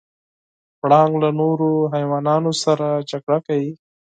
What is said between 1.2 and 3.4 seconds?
له نورو حیواناتو سره جګړه